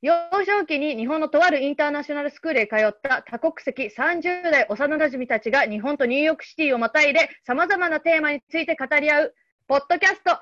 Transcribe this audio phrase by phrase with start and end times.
[0.00, 0.14] 幼
[0.46, 9.34] 少期に日本のとあるインターナショナルスクールへ通った多国籍30代幼馴染たちが日本とニューヨークシティをまたいで様々なテーマについて語り合う
[9.66, 10.38] ポッドキャスト。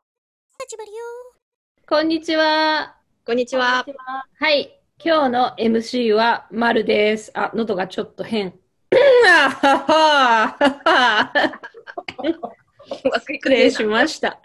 [1.89, 2.97] こんにちは。
[3.25, 3.87] こんにちは。
[4.39, 4.76] はい。
[5.05, 7.31] 今日の MC は、まるです。
[7.35, 8.55] あ、喉がちょっと変。
[9.29, 10.49] あはは
[10.85, 11.33] は
[13.29, 14.41] 失礼しました。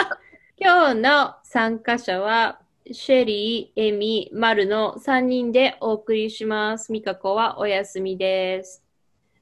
[0.56, 2.60] 今日の参加者は、
[2.90, 6.92] シェリー、エミ、マルの3人でお送りします。
[6.92, 8.82] ミカコはお休みです。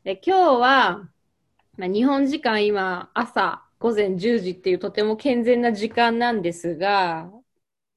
[0.02, 1.08] で今日は、
[1.76, 7.30] まあ、日本時間今、朝午前10時っていうとても健全な時間なんですが、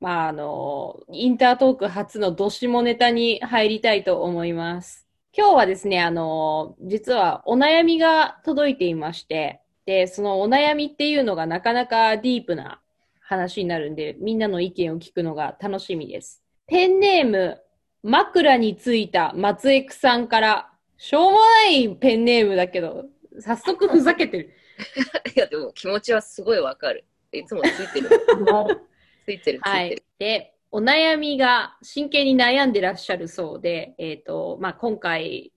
[0.01, 5.07] まあ、あの、インタートーク初のどしもネタに入りたいと思います。
[5.31, 12.81] 今日はですね、あの、実はお悩みが届いていまして、で、そのお悩みっていうのがなかなかディープな
[13.19, 16.41] 話になるんで、みんなの意見を聞くのが楽しみです。
[16.65, 17.61] ペンネーム、
[18.01, 23.05] 枕についた松江区さんから、しょうもないペンネームだけど、
[23.39, 24.53] 早速ふざけてる。
[25.35, 27.05] いや、でも気持ちはすごいわかる。
[27.31, 28.09] いつもついてる。
[29.25, 30.03] ついてる、つはいいてる。。
[30.19, 35.51] で、お悩みが真剣に悩んでらっしゃるそうで、えっ、と、まあ、今回、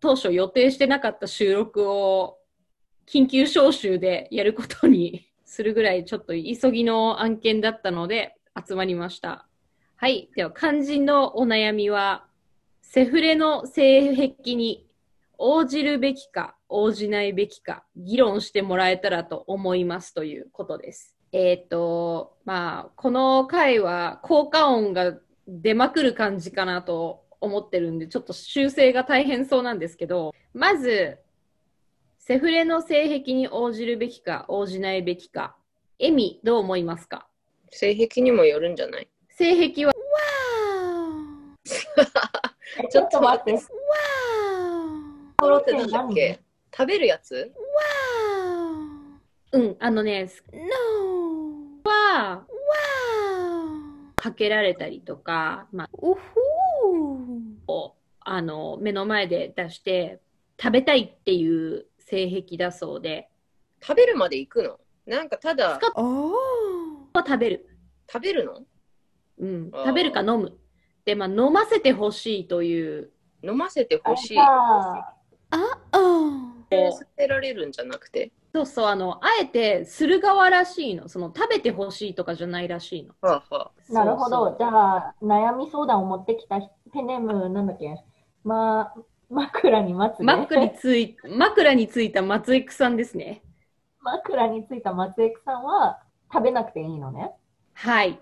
[0.00, 2.38] 当初予定してなかった収録を
[3.06, 9.48] 緊急招集でやることに するぐらいちょっと急ぎの案件だったので集まりました。
[9.96, 10.30] はい。
[10.36, 12.26] では、肝心のお悩みは、
[12.82, 14.86] セフレの性癖に
[15.38, 21.17] 応じるべきか応じないべきか議論してもらえたらと思いますということです。
[21.32, 25.14] えっ、と、まあ、この回は効果音が
[25.46, 31.18] 出まくる感じかなと思ってるんで、ちょっと修正が大変そうなんですけど、まず、
[32.18, 35.56] セフレの性癖に応じるべきか応じないべきか、
[35.98, 37.26] エミ、どう思いますか？
[37.70, 39.08] 性癖にもよるんじゃない？
[39.30, 39.92] 性癖は、
[42.90, 43.52] ちょっと待って。
[43.52, 43.60] わ
[45.40, 46.40] ソロってなんだっけ？
[46.76, 47.52] 食べるやつ？
[49.52, 49.58] ー！
[49.58, 50.60] うん、あのね、No
[51.90, 52.44] は、
[54.18, 55.90] かけられたりとか、まあ、
[57.66, 60.20] をあの目の前で出して
[60.60, 63.28] 食べたいっていう性癖だそうで、
[63.80, 64.78] 食べるまで行くの？
[65.06, 66.32] なんかただを
[67.14, 67.66] 食べる。
[68.10, 68.62] 食べるの？
[69.38, 70.58] うん、食べるか飲む。
[71.04, 73.10] で、まあ、飲ませてほしいという。
[73.40, 74.38] 飲ませてほしい。
[74.40, 75.14] あ
[75.50, 78.32] させられるんじゃなくて？
[78.54, 81.08] そうそう、あの、あえてする側らしいの。
[81.08, 83.14] その、食べてほしいとかじゃないらしいの。
[83.20, 84.56] はあはなるほそうど。
[84.58, 86.60] じゃあ、悩み相談を持ってきた
[86.92, 87.94] ペンネーム、なんだっけ？
[88.44, 88.94] ま、
[89.28, 90.24] 枕に松ね。
[90.24, 93.42] 枕につい、枕についた松井さんですね。
[94.00, 96.00] 枕についた松江さんは
[96.32, 97.32] 食べなくていいのね。
[97.74, 98.18] はい。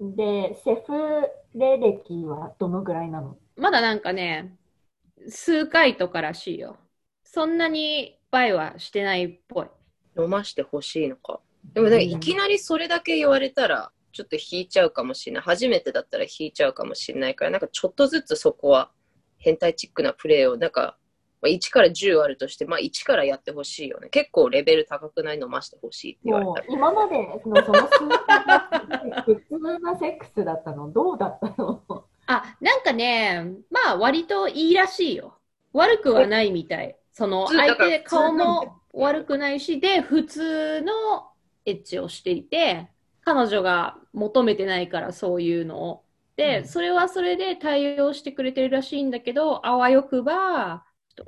[0.00, 0.92] で、セフ
[1.54, 3.36] レ歴はどのぐらいなの？
[3.56, 4.56] まだなんかね、
[5.28, 6.76] 数回とからしいよ。
[7.34, 9.66] そんなにいっぱいはしてないっぽい。
[10.18, 11.40] 飲ましてほしいのか。
[11.72, 15.42] でもなんかいきなりそれだけ言われたら、ちょっと引いちゃうかもしれない。
[15.42, 18.90] 初めてだったら引いちゃうかもしれないから、なんかちょっとずつそこは
[19.38, 20.98] 変態チックなプレーを、なんか、
[21.40, 24.10] まあ、1から10あるとして、まあ1からやってほしいよね。
[24.10, 26.66] 結構レベル高くない飲ましてほしいって言われたら。
[26.66, 30.92] もう今までそのその数普通なセックスだったの？
[30.92, 31.82] どうだったの？
[32.26, 35.38] あ、なんかね、まあ割といいらしいよ。
[35.72, 36.98] 悪くはないみたい。
[37.12, 41.30] その相手顔も悪くないし、で、普通の
[41.66, 42.88] エッチをしていて、
[43.24, 46.04] 彼女が求めてないからそういうのを。
[46.36, 50.84] で、うんそれはそれで対応してくれてるらしいんだけど、あわよくば、
[51.14, 51.26] ちょっ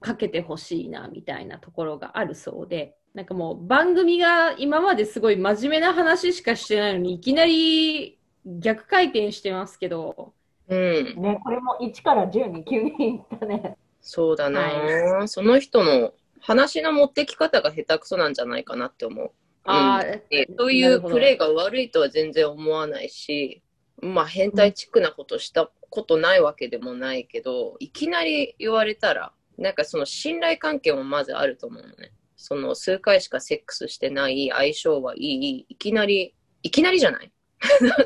[0.00, 2.96] かけてほしいな、みたいなところがあるそうで。
[3.14, 10.34] なんかもう番組が今まですごい真面目な話しかしてないのに、いきなり逆回転してますけど、
[10.68, 11.14] うん。
[11.20, 13.76] ね、これも1から10に急にいったね。
[14.02, 19.30] そうだな、はその人の話の持ってき方が下手くそなんじゃないかなって思う。
[19.64, 23.62] ああ、でそういうプレーが悪いとは全然思わないし、
[24.00, 32.12] まあ変態チックなことしたことないわけでもないけど、いきなり言われたら、なんかその信頼関係もまずあると思うのね。
[32.36, 36.34] その数回しかセックスしてない、相性はいい、いきなり、
[36.64, 37.30] いきなりじゃない？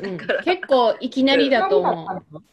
[0.03, 0.17] うん。
[0.45, 2.43] 結構いきなりだと思う。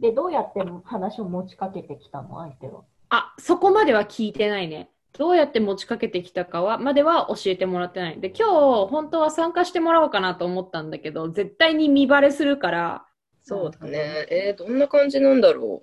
[0.00, 2.40] で、どうやって話を持ちかけてきたの？
[2.40, 2.82] 相手は。
[3.10, 4.90] あ、そこまでは聞いてないね。
[5.16, 8.20] どうやって持ちかけてきたかは、までは教えてもらってない。
[8.20, 8.48] で、今
[8.86, 13.06] 日、本当は参加してもらおうかなと思ったんだけど、絶対に見バレするから、
[13.40, 14.26] そうだね。
[14.30, 15.82] えーどんな感じなんだろ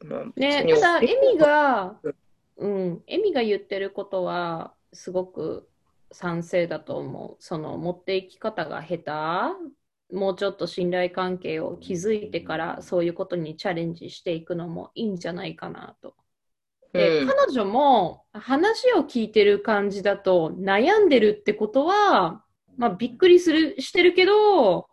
[0.00, 0.06] う。
[0.06, 1.96] まあね、ただ、エミが、
[2.58, 5.68] うん、エミが言ってることは、すごく
[6.12, 7.36] 賛成だと思う。
[7.40, 9.74] その、持っていき方が下手、
[10.14, 16.14] もうちょっと信頼関係を築いてから、そういうことにチャレンジしていくのもいいんじゃないかなと。
[16.92, 22.44] で、うん彼女も話を聞いてる感じだと、悩んでるってことは、
[22.76, 24.88] まあ、びっくりする、してるけど、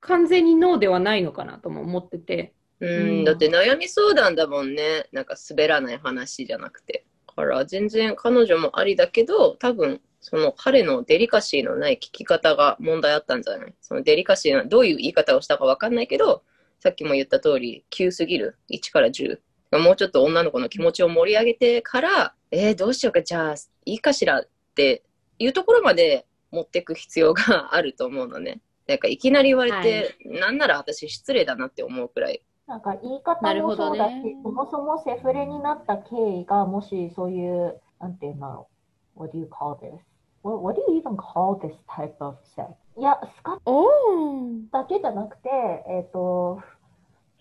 [0.00, 2.54] 完全にノーではないのかなとも思ってて。
[2.80, 5.08] ううんん、だって悩み相談だもんね。
[5.12, 7.06] なんか滑らない話じゃなくて。
[7.28, 13.74] だから全然彼女もありだけど、多分その彼のデリカシーのない聞き方が問題あったんじゃない？
[13.82, 16.42] そのデリカシーな、どういう言い方をしたかわかんないけど、
[16.80, 18.56] さっきも言った通り、急すぎる。
[18.70, 19.38] 1から10。
[19.78, 23.54] もうちょっと女の子の気持ちを盛り上げてから、えー、どうしようか、じゃあ、
[23.84, 25.02] いいかしらって
[25.38, 28.60] いうところまで持っていく必要があると思うのね。
[28.86, 38.68] なんかいきなり言われて、なんなら私失礼だなって思うくらいなんか言い方なるほどもそうだし、ねそもそもセフレになった経緯が、もしそういう、なんていうんだろ
[39.16, 39.20] う。
[39.20, 39.90] What do you call this?
[40.42, 42.72] What, what do you even call this type of sex?
[42.98, 43.88] いや、スカッお
[44.70, 45.48] だけじゃなくて、
[45.88, 46.60] えっ、と、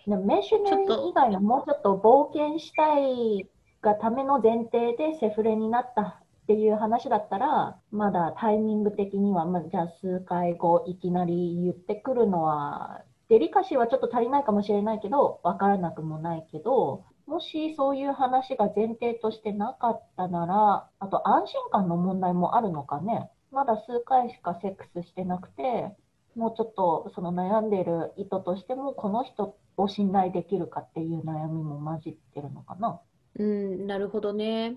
[0.07, 3.47] メシュナリー以外のもうちょっと冒険したい
[3.81, 6.15] がための前提でセフレになったっ
[6.47, 23.29] ていう話だったら、まだタイミング的には、まあ、じゃあ数回後いきなり言ってくるのは、デリカシーはちょっと足りないかもしれないけど、わからなくもないけど、もしそういう話が前提としてなかったなら、あと安心感の問題もあるのかね。
[23.53, 25.95] まだ数回しかセックスしてなくて、
[26.35, 32.99] もうちょっとその悩んでる意図としても、この人を信頼できるかっていう悩みも混じってるのかな。
[33.39, 34.75] うん、なるほどね。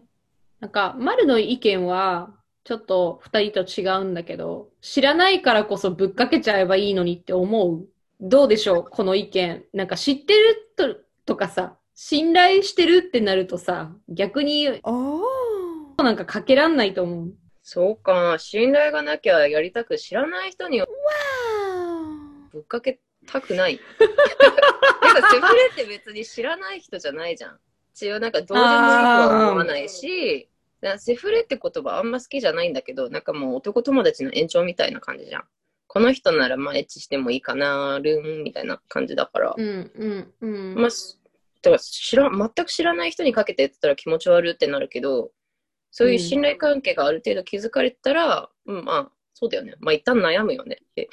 [0.61, 2.31] なんか、丸の意見は、
[2.63, 7.89] ちょっと二人と違うんだけど、知らないからこそぶっかけちゃえばいいのにって思う。
[8.21, 9.65] どうでしょうこの意見。
[9.73, 10.97] なんか知ってると、
[11.27, 14.65] とかさ、信頼してるってなるとさ、逆に、
[15.97, 17.35] なんかかけらんないと思う。
[17.63, 20.83] そうか、信頼がなきゃやりたく知らない人に
[22.53, 23.81] ぶっかけたくない。
[25.03, 27.59] なんかセフレって別に知らない人じゃないじゃん。
[27.95, 30.49] 一応なんかどうでもいいとは思わないし、
[30.99, 35.45] セフレって言葉あんま好きじゃないんだけど、なんかもう男友達の延長みたいな感じじゃん。
[35.87, 39.55] この人ならまあエッチしてもいいかな、ルンみたいな感じだから。
[39.57, 40.75] うん、うん、うん。
[40.75, 41.21] まあ、す
[41.65, 45.31] だから知ら全く知らない人にかけてやってたら気持ち悪いってなるけど、
[45.91, 49.75] そういう信頼関係がある程度築かれてたら、うん、まあ、そうだよね。
[49.81, 50.79] まあ、一旦悩むよね。
[50.97, 51.09] え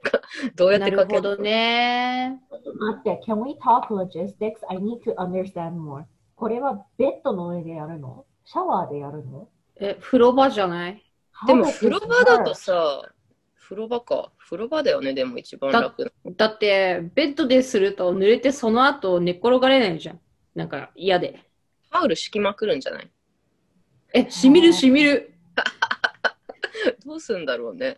[0.56, 2.40] どうやっなてかけるるほどね。
[2.50, 4.54] 待って、can we talk logistics?
[4.68, 6.04] I need to understand more.
[6.34, 8.24] これはベッドの上でやるの？
[8.44, 9.48] シャワーでやるの？
[9.76, 11.02] え、風呂場じゃない？
[11.46, 12.54] でも風呂 this 場だと?
[12.54, 13.12] さ、
[13.72, 14.32] 風呂場か。
[14.38, 16.10] 風呂場だよね、でも一番楽な。
[16.36, 20.20] だって、ベッドですると濡れてその後寝転がれないじゃん。
[20.54, 21.40] なんか嫌で。
[21.90, 23.10] タオル敷きまくるんじゃない？
[24.12, 25.32] え、しみるしみる。
[27.06, 27.96] どうすんだろうね。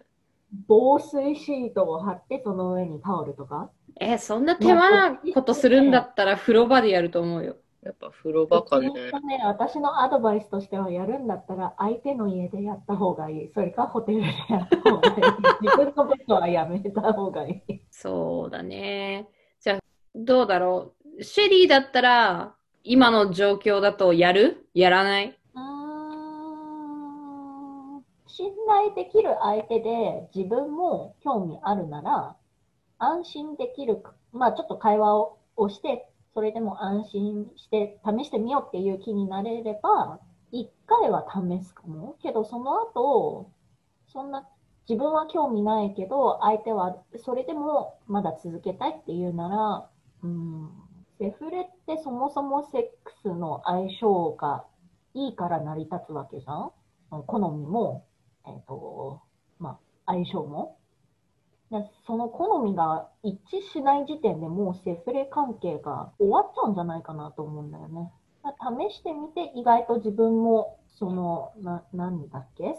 [0.69, 3.69] 防水シートを貼って、その上にタオルとか？
[4.01, 7.57] え、そんな手間なことするんだったら風呂場でやると思うよ。
[7.85, 8.89] やっぱ風呂場かね。
[8.89, 13.51] ね、私のアドバイスとしては、やるんだったら相手の家でやった方がいい。
[13.53, 15.15] それかホテルでやった方がいい。
[15.61, 17.81] 自分のベッドはやめた方がいい。
[17.91, 19.29] そうだね。
[19.61, 19.79] じゃあ、
[20.15, 21.23] どうだろう？
[21.23, 24.67] シェリーだったら、今の状況だとやる？
[24.73, 25.39] やらない？
[25.55, 25.61] うー
[28.01, 32.37] ん信頼できる相手で自分も興味あるなら、
[32.99, 42.17] 安心できる、まあちょっと会話ををして、それでも安心して試してみようっていう気になれれば、一回は試すかも。
[42.23, 43.51] けどその後、
[44.09, 44.47] そんな
[44.89, 49.91] 自分は興味ないけど、相手はそれでもまだ続けたいっていうなら、
[50.23, 50.71] うん、
[51.19, 54.65] セフレってそもそもセックスの相性が
[55.15, 56.73] いいから成り立つわけじゃん
[57.27, 58.05] 好みも、
[58.47, 59.23] えっ、と、
[59.59, 60.79] まあ、相性も。
[61.71, 68.13] でその好みが一致しない時点でもうセフレ関係が終わっちゃうんじゃないかなと思うんだよね。
[68.45, 72.75] 試してみて意外と自分もその、な、何だっけ？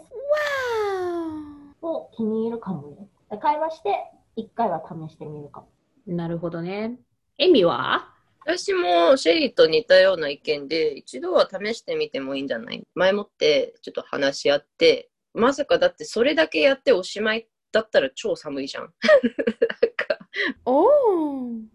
[1.82, 2.96] を気に入るかも
[3.30, 3.38] ね。
[3.40, 3.90] 会話して
[4.36, 5.68] 一回は試してみるかも。
[6.06, 6.98] なるほどね。
[7.38, 8.08] エミは？
[8.44, 12.86] 私もシェリーと似たような意見で、一度は試してみてもいいんじゃない？
[12.94, 18.84] 前もってちょっと話し合って、まさかだってそれだけやっておしまいだったら超寒いじゃん。
[18.84, 20.18] なんか
[20.64, 20.86] お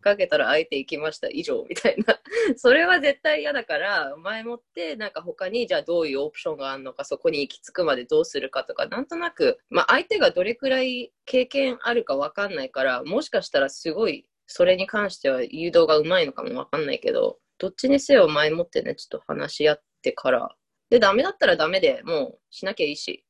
[0.01, 2.19] かけたら相手行きました以上みたいな。
[2.55, 20.55] それは絶対嫌だから、前もってなんか他にじゃあどういうオプションがあるのか、そこに行き着くまでどうするかとか、なんとなく、まあ相手がどれくらい経験あるかわかんないから、もしかしたらすごいそれに関しては誘導がうまいのかもわかんないけど、どっちにせよ前もってね、ちょっと話し合ってから。
[20.89, 23.23] で、ダメだったらダメでもうしなきゃいいし。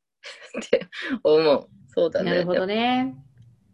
[0.60, 0.88] って
[1.24, 1.81] 思う。
[1.94, 2.32] そうだね。
[2.32, 3.16] なるほどね。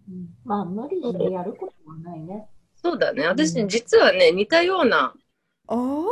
[0.10, 2.50] うんまあ、無理してやることはないね。
[2.76, 3.28] そうだね。
[3.28, 5.14] 私、うん実はね、似たような、
[5.68, 6.08] おー。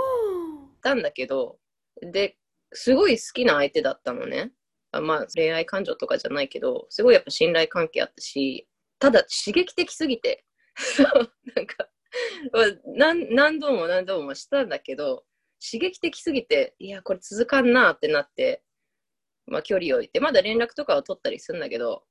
[0.81, 1.57] たんだけど、
[2.01, 2.37] で、
[2.73, 4.51] すごい好きな相手だったのね。
[4.91, 8.67] あまあ、恋愛感情とかじゃないけど、すごいやっぱ信頼関係あったし、
[8.99, 10.45] ただ刺激的すぎて、
[10.75, 11.89] そ うなんか、
[12.51, 15.25] まあ何何度も何度もしたんだけど、
[15.59, 18.63] 刺激的すぎて、いや、これ続かんなってなって、
[19.47, 22.03] まあ、距離を置いて、まだ連絡とかを取ったりするんだけど、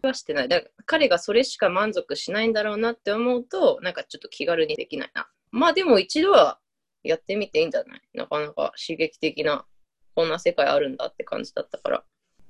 [0.00, 0.48] はしてない。
[0.48, 5.28] だから彼がそれしか満足しないんだろうなって思うと、なんかちょっと気軽にできないな。
[5.50, 6.60] まあでも一度は
[7.02, 8.00] やってみていいんじゃない？
[8.14, 9.66] なかなか刺激的な、
[10.14, 12.04] こんな世界あるんだって感じだったから。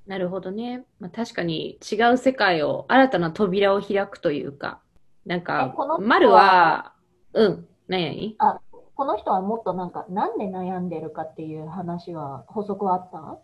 [0.05, 0.85] なるほどね。
[0.99, 4.81] まあ、確かに違う世界を、新たな扉を開くというか、
[5.25, 6.93] なんか丸は、
[7.33, 8.59] うん、何々
[8.99, 13.37] この人はもっとなんか、なんで悩んでるかっていう話は、補足はあった？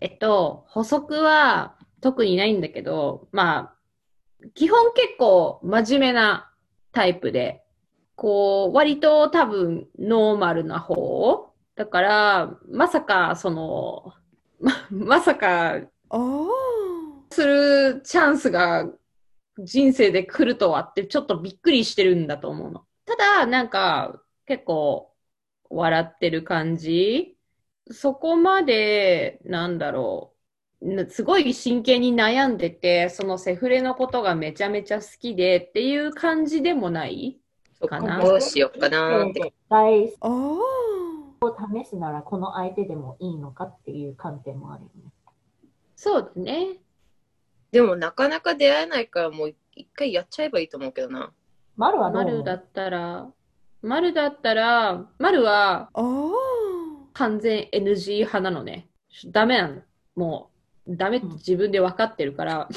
[0.00, 3.76] えっと、補足は特にないんだけど、ま
[4.40, 6.50] あ、基本結構真面目な
[6.90, 7.62] タイプで、
[8.16, 11.52] こう、割と多分ノーマルな方。
[11.76, 14.12] だから、まさか、その、
[14.58, 15.76] ま、 まさか、
[17.30, 18.90] するチャンスが
[19.58, 22.82] 人生で来るとはってちょっとびっくりしてるんだと思うの。
[23.06, 24.20] ただ、なんか、
[24.52, 25.10] 結構
[25.70, 27.38] 笑ってる感じ
[27.90, 30.34] そこまで、なんだろ
[30.82, 30.94] う。
[30.94, 37.38] なすごい真剣に悩んでて、そのセフレのことがめちゃめちゃ好きでっていう感じでもない
[37.88, 39.54] かなどうしよっかなーって。
[40.20, 45.10] を試すならこの相手でもいいのかっていう観点もあるよね。
[45.96, 46.76] そうだね。
[47.70, 51.32] でもなかなか出会えないからもう一回やっちゃえばいいと思うけどな。
[51.76, 52.34] 丸はどう思う？
[52.34, 53.28] 丸だったら、
[53.82, 55.90] 丸だったら、丸は
[57.12, 58.88] 完全 NG 派なのね。
[59.26, 59.82] ダメなの。
[60.14, 60.50] も
[60.86, 62.68] う、ダメって自分で分かってるから。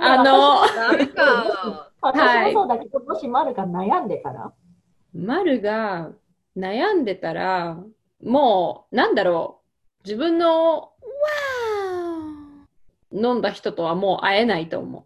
[0.00, 1.90] あの、ダメか。
[2.00, 4.52] 私もそうだけど、もし丸が悩んでたら、
[5.12, 6.12] 丸が
[6.56, 7.78] 悩んでたら、
[8.22, 9.60] もう、なんだろ
[10.04, 10.08] う。
[10.08, 10.92] 自分の、
[13.12, 15.04] 飲んだ人とはもう会えないと思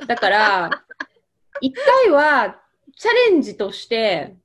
[0.00, 0.06] う。
[0.06, 0.84] だから、
[1.60, 2.60] 一回は
[2.96, 4.36] チャレンジとして、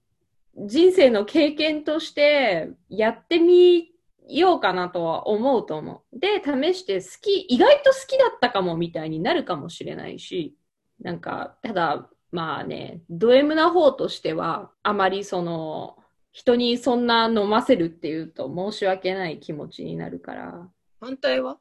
[0.58, 3.91] 人生の経験としてやってみ
[4.27, 6.20] ようかなとは思うと思う。
[6.20, 10.55] で、試して好き、意外と好きだったかもみたいになるかもしれないし、
[11.01, 15.98] なんか、ただ、まあね、ド M な方としては、あまりその、
[16.32, 20.67] 人にそんな飲ませるっていうと申し訳ない気持ちになるから。
[21.00, 21.60] 反対は？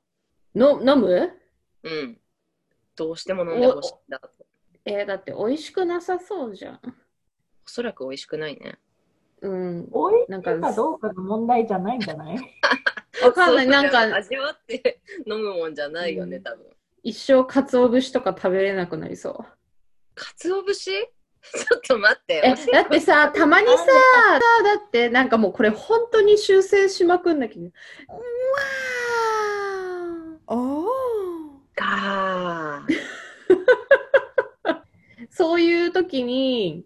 [0.54, 1.30] の、飲む？
[1.82, 2.18] うん。
[2.97, 4.18] どうしても飲んでほしいんだ。
[4.85, 6.81] えーだって美味しくなさそうじゃん。
[6.85, 8.79] おそらく美味しくないね。
[9.41, 9.85] うん。
[9.87, 12.37] 美味しなんかいかどうかの問題じゃないんじゃない？
[13.23, 13.67] わかんない。
[13.69, 16.67] なんか、味わって飲むもんじゃないよね、うん多分。
[17.05, 19.45] 一生鰹節とか食べれなくなりそう。
[20.15, 20.91] 鰹節？
[21.43, 22.41] ちょっと待って。
[22.45, 23.85] え、だってさ、たまにさ、さ
[24.65, 27.73] だってなんかもうこれ本当に修正しまくんだけど、う
[30.47, 32.93] わーかー
[35.33, 36.85] そういう時に、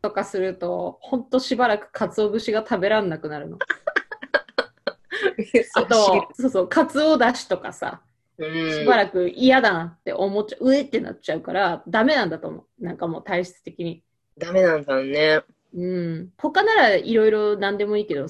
[0.00, 3.58] とかすると、ほんとしばらく鰹節が食べらんなくなるの。
[5.76, 8.00] あと、そうそう、鰹だしとかさ、
[8.38, 12.84] うん、しばらく嫌だなって思っちゃう、うえってなっちゃうから、ダメなんだと思う。
[12.84, 14.02] なんかもう体質的に。
[14.38, 15.42] ダメなんだね。
[15.74, 16.32] うん。
[16.38, 18.26] 他ならいろいろ何でもいいけど、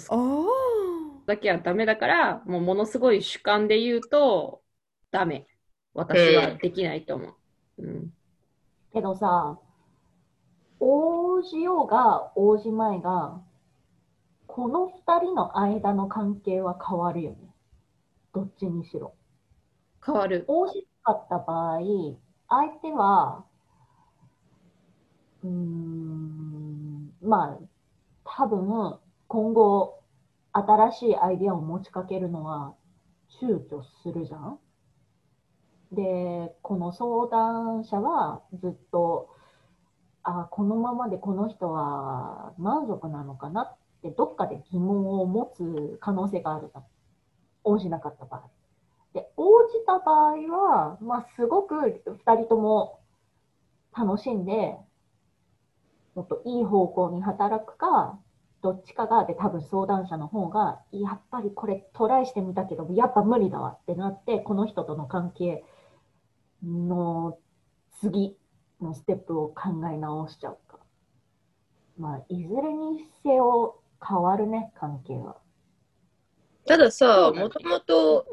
[1.27, 4.61] だけはダメだから、もうものすごい主観で言うと、
[5.13, 5.47] ダメ。
[5.95, 7.35] 私はできないと思う。
[7.79, 8.13] うん。
[8.93, 9.59] けどさ、
[10.81, 13.41] 王子ようが王子前が、
[14.47, 17.37] この二人の間の関係は変わるよね。
[18.35, 19.15] どっちにしろ。
[20.05, 20.45] 変わる。
[20.49, 21.79] 王子だった場合、
[22.49, 23.45] 相手は、
[25.43, 27.59] うーん、まあ、
[28.25, 30.01] 多分、今後、
[30.53, 32.75] 新しいアイデアを持ちかけるのは
[33.41, 34.59] 躊躇するじゃん。
[35.93, 39.29] で、この相談者はずっと、
[40.23, 46.85] あ、このままでこの人は満足なのかなって、どっかで疑問を持つ可能性があるじゃん。
[47.65, 48.51] 応じなかった場合。
[49.13, 52.99] で、応じた場合は、まあ、すごく二人とも
[53.97, 54.79] 楽しんで、
[56.15, 58.19] もっといい方向に働くか、
[58.63, 65.65] どっちかが、で、多分相談者の方が、やっぱりこれトライしてみたけど、やっぱ無理だわってなって、この人との関係
[66.63, 67.39] の
[68.01, 68.37] 次
[68.81, 70.79] のステップを考え直しちゃうか。
[71.99, 75.37] まあ、いずれにせよ変わるね、関係は。
[76.67, 78.27] たださ、もともと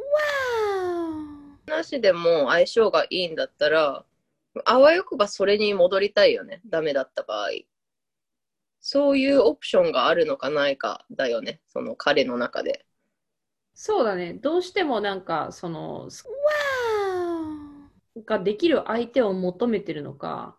[1.69, 4.05] なしでも相性がいいんだったら、
[4.65, 6.61] あわよくばそれに戻りたいよね。
[6.65, 7.49] ダメだった場合。
[8.81, 11.61] そういうオプションがあるのかないかだよね。
[11.67, 12.85] その彼の中で。
[13.73, 14.33] そうだね。
[14.33, 16.09] どうしてもなんか、その、
[18.25, 20.57] ができる相手を求めてるのか、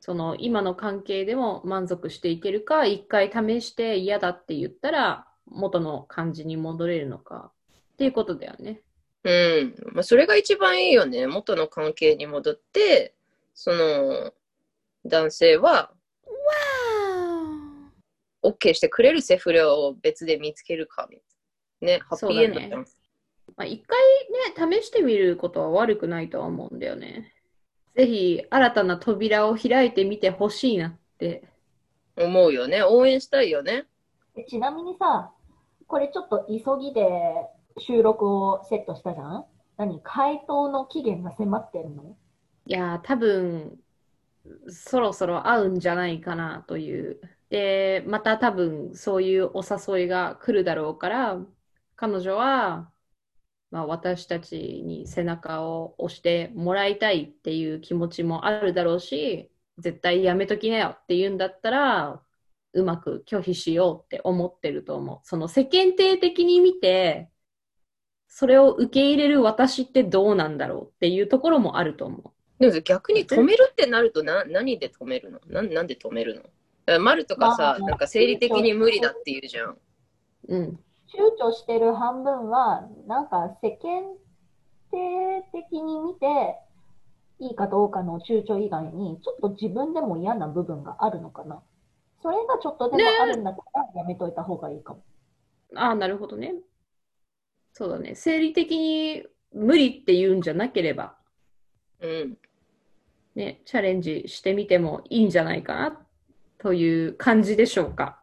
[0.00, 7.52] その今の関係でも満足していけるか、一回試して嫌だって言ったら元の感じに戻れるのか
[7.94, 8.82] っていうことだよね。
[9.24, 9.74] うん。
[9.92, 11.26] まあ、それが一番いいよね。
[11.26, 13.14] 元の関係に戻って、
[13.54, 14.34] その、
[15.06, 15.92] 男性は
[18.42, 21.08] OK してくれるセフレを別で見つけるか。
[21.80, 22.86] ね、ハッピーエンドじゃん。
[23.56, 27.32] まあ、一回ね、試してみることは悪くないとは思うんだよね。
[27.94, 31.48] ぜひ新たな扉を開いてみてほしいなって。
[32.16, 32.82] 思うよね。
[32.82, 33.86] 応援したいよね。
[34.36, 35.32] えちなみにさ、
[35.86, 37.02] これちょっと急ぎで
[37.78, 39.44] 収録をセットしたじゃん？
[39.76, 42.16] 何回答の期限が迫ってるの？
[42.66, 43.78] いやー、多分、
[44.68, 47.20] そろそろ会うんじゃないかなという。
[47.50, 51.38] で、また多分そういうお誘いが来るだろうから、
[51.96, 52.90] 彼女は、
[53.70, 62.20] まあ、私たちに背中を押してもらいたいっていう気持ちもあるだろうし、絶対やめときなよって言うんだったら、
[62.72, 65.18] うまく拒否しようって思ってると思う。
[65.24, 67.30] その世間体的に見て、
[68.28, 72.30] それを受け入れる私ってどうなんだろうっていうところもあると思う。
[72.58, 75.40] でも逆に止めるってなるとな何で止めるの？
[75.48, 76.42] なんなんで止める
[76.86, 76.98] の？
[77.00, 79.76] 丸とかさ、まあなんか生理的に無理だって言うじゃん。
[80.48, 80.80] うん。
[81.16, 84.14] 躊躇してる半分は、なんか世間
[84.94, 86.26] 体的に見て、
[87.40, 91.62] いいかどうかの躊躇以外に、ちょっと自分でも嫌な部分があるのかな。
[92.22, 95.02] それがちょっとでもあるんだったら、やめといた方がいいかも。
[95.74, 96.54] ああ、なるほどね。
[97.72, 98.14] そうだね。
[98.14, 101.16] 生理的に無理って言うんじゃなければ、
[102.00, 102.38] うん。
[103.34, 106.00] ね、チャレンジしてみてもいいんじゃないかな
[106.58, 108.20] という感じでしょうか。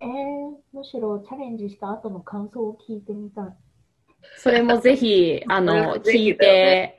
[0.00, 0.43] えー、
[0.74, 3.44] むしろチャレンジした後の感想を聞いてみたい。
[4.38, 6.98] それもぜひ、 あの、聞いて、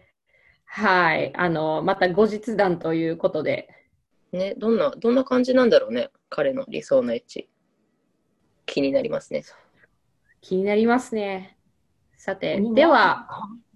[0.63, 3.67] はい、あの、また後日談ということで、
[4.31, 6.09] ね、どんな、どんな感じなんだろうね。
[6.29, 7.49] 彼の理想のエッジ。
[8.65, 9.43] 気になりますね。
[10.39, 11.57] 気になりますね。
[12.15, 13.27] さて、We では、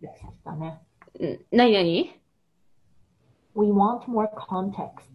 [0.02, 0.80] want more context だね。
[1.20, 2.20] ん何々
[3.54, 5.10] We want more context.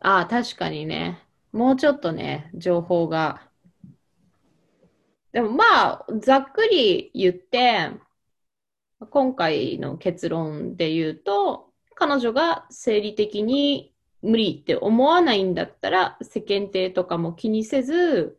[0.00, 1.20] ああ、確かにね。
[1.52, 3.53] もうちょっとね、情報が。
[5.34, 7.90] でもまあ、ざっくり言って、
[9.10, 13.92] 今回の結論で言うと、彼女が生理的に
[14.22, 18.38] 無理って思わないんだったら、世間体とかも気にせず、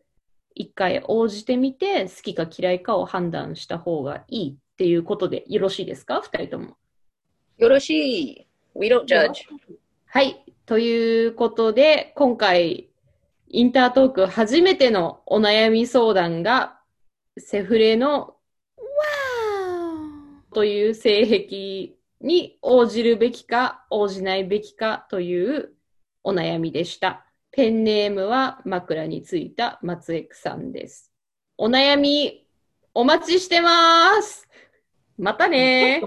[0.54, 6.22] 一回応じてみて、好きか嫌いかを判断した方がいいっていうことでよろしいですか？
[6.22, 6.78] 二人とも。
[7.58, 8.46] よろしい。
[8.74, 9.44] We don't judge.
[10.06, 10.42] はい。
[10.64, 12.88] ということで、今回、
[13.48, 16.75] インタートーク初めてのお悩み相談が、
[17.38, 18.36] セフレの、
[20.54, 25.74] という性癖に応じるべきか、応じないべきかという
[26.22, 27.26] お悩みでした。
[27.50, 31.12] ペンネームは枕についた松エクさんです。
[31.58, 32.46] お悩み、
[32.94, 34.48] お待ちしてます。
[35.18, 36.02] またね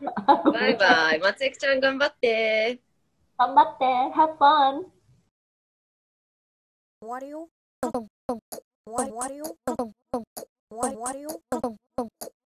[0.00, 1.18] バイバイ。
[1.20, 2.80] 松江ちゃん頑張って。
[3.38, 3.84] 頑張って
[4.16, 4.86] !Have fun!
[8.88, 9.44] What what you
[10.70, 11.28] what what you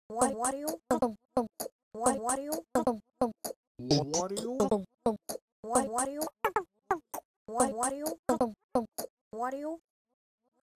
[0.08, 0.68] what what you
[1.92, 2.64] what what you
[3.92, 4.52] what you
[5.62, 6.22] what what you
[7.46, 8.06] what what you
[9.30, 9.78] what you